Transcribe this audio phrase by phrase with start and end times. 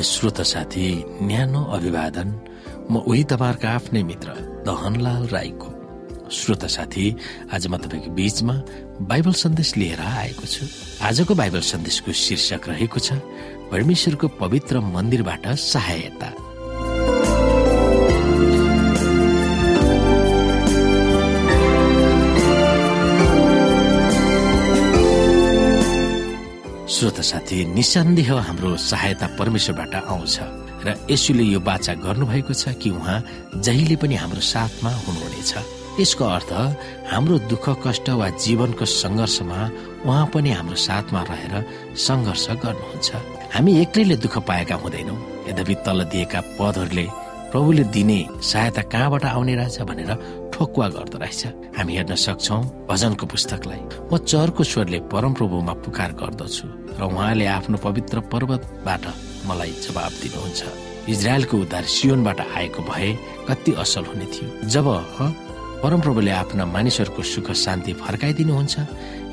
[0.00, 2.28] आदरणीय श्रोता साथी न्यानो अभिवादन।
[2.88, 4.28] म उही तपाईँहरूको आफ्नै मित्र
[4.64, 5.68] दहनलाल राईको।
[6.32, 7.04] श्रोता साथी
[7.52, 8.54] आज म तपाईँको बीचमा
[9.04, 10.64] बाइबल सन्देश लिएर आएको छु।
[11.04, 13.20] आजको बाइबल सन्देशको शीर्षक रहेको छ
[13.68, 16.28] परमेश्वरको पवित्र मन्दिरबाट सहायता।
[27.00, 30.36] श्रोता साथी निसन्देह हाम्रो सहायता परमेश्वरबाट आउँछ
[30.84, 33.16] र यसुले यो बाचा गर्नुभएको छ कि उहाँ
[33.56, 35.52] जहिले पनि हाम्रो साथमा हुनुहुनेछ।
[35.96, 36.52] यसको अर्थ
[37.08, 39.58] हाम्रो दुःख कष्ट वा जीवनको सङ्घर्षमा
[40.04, 41.54] उहाँ पनि हाम्रो साथमा रहेर
[41.96, 43.08] सङ्घर्ष गर्नुहुन्छ।
[43.56, 45.16] हामी एक्लैले दुःख पाएका हुँदैनौँ।
[45.48, 47.06] यद्यपि तल दिएका पदहरूले
[47.48, 50.12] प्रभुले दिने सहायता कहाँबाट आउने रहेछ भनेर
[50.60, 53.80] ठोकुवा गर्दो रहेछ। हामी हेर्न सक्छौ भजनको पुस्तकलाई।
[54.12, 56.66] म चरको स्वरले परमप्रभुमा पुकार गर्दछु
[57.00, 59.04] र उहाँले आफ्नो पवित्र पर्वतबाट
[59.48, 60.60] मलाई जवाब दिनुहुन्छ।
[61.08, 63.10] इजरायलको उद्धार सियोनबाट आएको भए
[63.48, 64.86] कति असल हुने थियो। जब
[65.80, 68.74] परमप्रभुले आफ्ना मानिसहरूको सुख शान्ति फर्काइदिनुहुन्छ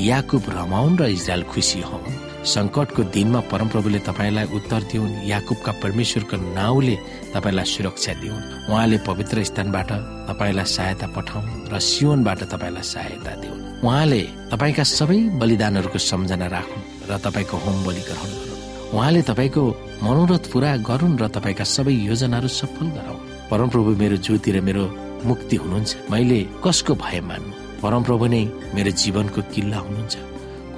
[0.00, 2.08] याकुब रमाउन् र इजरायल खुसी हौन्।
[2.40, 6.96] सङ्कटको दिनमा परमप्रभुले तपाईँलाई उत्तर दिउन् याकुबका परमेश्वरको नाउँले
[7.36, 9.90] तपाईँलाई सुरक्षा दिउन्। उहाँले पवित्र स्थानबाट
[10.28, 14.20] तपाईँलाई सहायता पठाउन् र सियोनबाट तपाईँलाई सहायता दिउन्। उहाँले
[14.52, 19.62] तपाईँका सबै बलिदानहरूको सम्झना राखुन् र तपाईँको होम बलि ग्रहण गरून्। उहाँले तपाईँको
[20.00, 24.84] मनोरथ पुरा गरून् र तपाईँका सबै योजनाहरू सफल गराउन्। परमप्रभु मेरो ज्योति र मेरो
[25.28, 27.52] मुक्ति हुनुहुन्छ। मैले कसको भय मान्नु?
[27.84, 28.42] परमप्रभु नै
[28.74, 30.16] मेरो जीवनको किल्ला हुनुहुन्छ।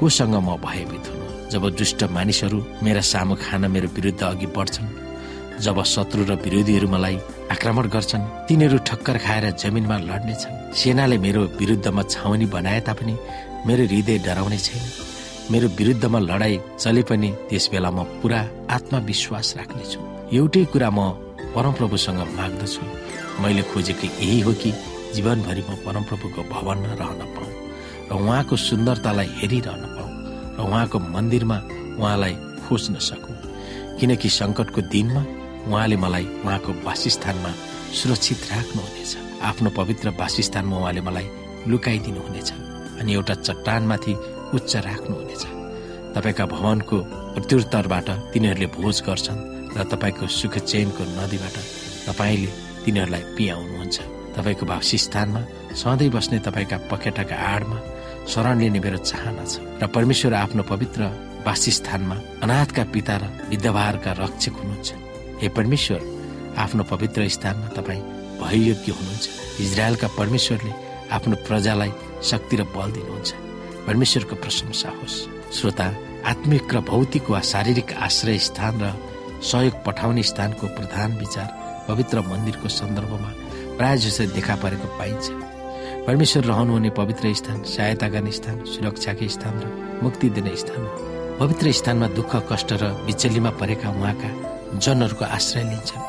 [0.02, 4.90] कोसँग म भयभीत हुनु जब दुष्ट मानिसहरू मेरा सामु खान मेरो विरुद्ध अघि बढ्छन्
[5.64, 7.16] जब शत्रु र विरोधीहरू मलाई
[7.54, 13.14] आक्रमण गर्छन् तिनीहरू ठक्कर खाएर जमिनमा लड्नेछन्। सेनाले मेरो विरुद्धमा छाउनी बनाए तापनि
[13.66, 14.82] मेरो हृदय डराउने छैन।
[15.52, 18.40] मेरो विरुद्धमा लडाई चले पनि त्यस बेला म पुरा
[18.76, 20.00] आत्मविश्वास राख्नेछु।
[20.36, 21.00] एउटै कुरा म
[21.54, 22.82] परमप्रभुसँग माग्दछु।
[23.42, 24.70] मैले खोजेको यही हो कि
[25.14, 27.52] जीवनभरि म परमप्रभुको भवनमा रहन पाऊँ
[28.08, 29.82] र उहाँको सुन्दरतालाई हेरिरहन
[30.56, 31.58] र उहाँको मन्दिरमा
[31.98, 33.36] उहाँलाई खोज्न सकौँ।
[33.98, 35.22] किनकि सङ्कटको दिनमा
[35.68, 37.52] उहाँले मलाई उहाँको वासस्थानमा
[37.98, 39.12] सुरक्षित राख्नुहुनेछ।
[39.48, 41.26] आफ्नो पवित्र वासस्थानमा उहाँले मलाई
[41.70, 42.50] लुकाइदिनु हुनेछ
[43.00, 44.12] अनि एउटा चट्टानमाथि
[44.56, 45.44] उच्च राख्नुहुनेछ।
[46.14, 46.96] तपाईँका भवनको
[47.34, 49.40] प्रत्युत्तरबाट तिनीहरूले भोज गर्छन्
[49.76, 51.56] र तपाईँको सुख चयनको नदीबाट
[52.06, 52.50] तपाईँले
[52.84, 53.98] तिनीहरूलाई पियाउनुहुन्छ।
[54.36, 55.40] तपाईँको वासस्थानमा
[55.80, 57.78] सधैँ बस्ने तपाईँका पखेटाका आडमा
[58.28, 61.00] शरण लिने मेरो चाहना छ र परमेश्वर आफ्नो पवित्र
[61.46, 64.88] वासस्थानमा अनाथका पिता र विधवाहरूका रक्षक हुनुहुन्छ।
[65.42, 66.00] हे परमेश्वर
[66.58, 68.02] आफ्नो पवित्र स्थानमा तपाईँ
[68.42, 69.24] भययोग्य हुनुहुन्छ।
[69.60, 70.72] इजरायलका परमेश्वरले
[71.12, 73.30] आफ्नो प्रजालाई शक्ति र बल दिनुहुन्छ।
[73.86, 75.16] परमेश्वरको प्रशंसा होस्।
[75.52, 75.86] श्रोता
[76.30, 78.94] आत्मिक र भौतिक वा शारीरिक आश्रय स्थान र
[79.42, 81.48] सहयोग पठाउने स्थानको प्रधान विचार
[81.88, 83.30] पवित्र मन्दिरको सन्दर्भमा
[83.76, 85.26] प्राय जसो देखा परेको पाइन्छ।
[86.06, 89.66] परमेश्वर रहनुहुने पवित्र स्थान सहायता गर्ने स्थान सुरक्षाकै स्थान र
[90.02, 90.82] मुक्ति दिने स्थान
[91.38, 94.30] पवित्र स्थानमा दुःख कष्ट र बिचलीमा परेका उहाँका
[94.82, 96.02] जनहरूको आश्रय लिन्छन्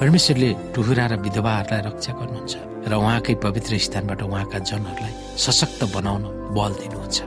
[0.00, 2.54] परमेश्वरले टुहुरा र विधवाहरूलाई रक्षा गर्नुहुन्छ
[2.88, 6.24] र उहाँकै पवित्र स्थानबाट उहाँका जनहरूलाई सशक्त बनाउन
[6.56, 7.18] बल दिनुहुन्छ।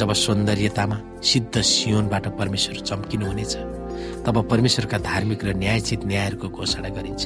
[0.00, 3.54] जब सौन्दर्यतामा सिद्ध सियोनबाट परमेश्वर चम्किनुहुनेछ
[4.24, 7.22] तब परमेश्वरका धार्मिक र न्यायचित न्यायहरूको घोषणा गरिन्छ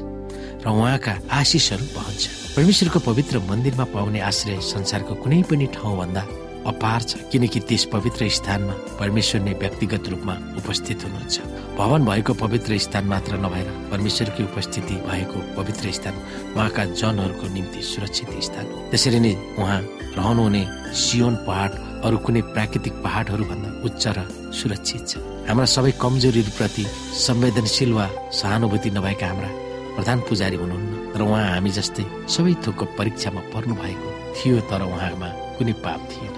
[0.67, 6.23] र उहाँका आशिषहरू बहन्छ। परमेश्वरको पवित्र मन्दिरमा पाउने आश्रय संसारको कुनै पनि ठाउँभन्दा
[6.69, 11.37] अपार छ किनकि त्यस पवित्र स्थानमा परमेश्वर नै व्यक्तिगत रूपमा उपस्थित हुनुहुन्छ।
[11.79, 16.15] भवन भएको पवित्र स्थान मात्र नभएर परमेश्वरकी उपस्थिति भएको पवित्र स्थान
[16.53, 19.81] उहाँका जनहरूको निम्ति सुरक्षित स्थान हो। त्यसरी नै उहाँ
[20.21, 21.71] रहनुहुने सियोन पहाड
[22.05, 24.28] अरू कुनै प्राकृतिक पहाडहरूभन्दा उच्च र
[24.60, 26.84] सुरक्षित छ। हाम्रा सबै कमजोरीहरूप्रति
[27.25, 29.51] संवेदनशील वा सहानुभूति नभएका हाम्रा
[29.97, 32.04] प्रधान पुजारी हुनुहुन्न र उहाँ हामी जस्तै
[32.34, 36.34] सबै थोकको परीक्षामा पर्नु भएको थियो तर उहाँमा कुनै पाप थिएन।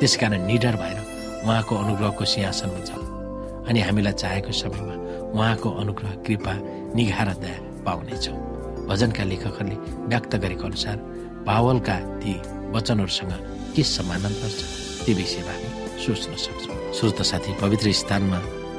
[0.00, 0.98] त्यसकारण निडर भएर
[1.44, 3.04] उहाँको अनुग्रहको सिंहासनमा जाउँ
[3.68, 4.94] अनि हामीलाई चाहेको समयमा
[5.36, 6.54] उहाँको अनुग्रह कृपा
[6.96, 8.38] निघा र दया पाउनेछौँ
[8.88, 9.76] भजनका लेखकहरूले
[10.10, 10.96] व्यक्त गरेको अनुसार
[11.48, 12.32] पावलका ती
[12.74, 13.32] वचनहरूसँग
[13.74, 14.62] के समानान्तर छ
[15.04, 15.70] त्यो विषयमा हामी
[16.04, 18.38] सोच्न सक्छौँ। श्रोत साथी पवित्र स्थानमा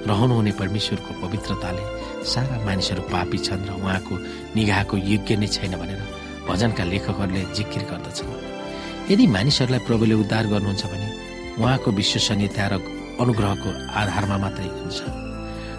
[0.10, 1.84] रहनुहुने परमेश्वरको पवित्रताले
[2.34, 4.14] सारा मानिसहरू पापी छन् र उहाँको
[4.56, 6.02] निगाहको योग्य नै छैन भनेर
[6.48, 11.08] भजनका लेखकहरूले जिकिर गर्दछन्। यदि मानिसहरूलाई प्रभुले उद्धार गर्नुहुन्छ भने
[11.60, 12.74] उहाँको विश्वसनीयता र
[13.24, 13.70] अनुग्रहको
[14.00, 15.00] आधारमा मात्रै हुन्छ।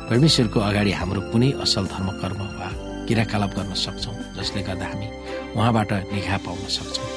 [0.09, 2.69] परमेश्वरको अगाडि हाम्रो कुनै असल धर्म कर्म वा
[3.07, 5.09] क्रियाकलाप गर्न सक्छौँ जसले गर्दा हामी
[5.57, 7.09] उहाँबाट निघा पाउन सक्छौँ।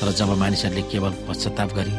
[0.00, 1.94] तर जब मानिसहरूले केवल पश्चाताप गरी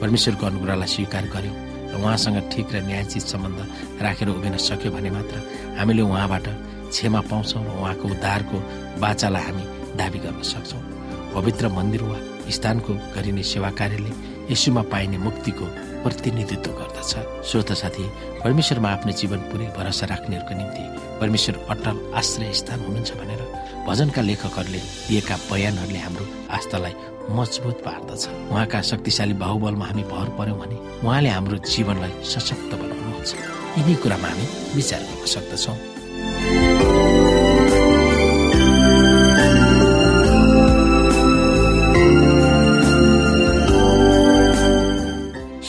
[0.00, 1.52] परमेश्वरको अनुग्रहलाई स्वीकार गर्यो
[1.96, 3.58] र उहाँसँग ठिक र न्यायचित सम्बन्ध
[4.04, 5.36] राखेर उभिन सक्यो भने मात्र
[5.80, 6.46] हामीले उहाँबाट
[6.92, 8.56] क्षमा पाउँछौँ र उहाँको उद्धारको
[9.00, 9.64] बाचालाई हामी
[9.96, 10.82] दावी गर्न सक्छौँ।
[11.34, 12.18] पवित्र मन्दिर वा
[12.52, 14.12] स्थानको गरिने सेवा कार्यले
[14.52, 15.66] यसुमा पाइने मुक्तिको
[16.06, 17.12] प्रतिनिधित्व गर्दछ।
[17.50, 18.04] श्रोत साथी
[18.44, 20.84] परमेश्वरमा आफ्नो जीवन पुरै भरोसा राख्नेहरूको निम्ति
[21.20, 23.42] परमेश्वर अटल आश्रय स्थान हुनुहुन्छ भनेर
[23.86, 26.24] भजनका लेखकहरूले दिएका बयानहरूले हाम्रो
[26.56, 26.94] आस्थालाई
[27.38, 28.22] मजबुत पार्दछ।
[28.52, 33.30] उहाँका शक्तिशाली बाहुबलमा हामी भर पर्यौँ भने उहाँले हाम्रो जीवनलाई सशक्त बनाउनुहुन्छ।
[33.78, 34.46] यिनै कुरामा हामी
[34.78, 35.95] विचार गर्न सक्दछौँ।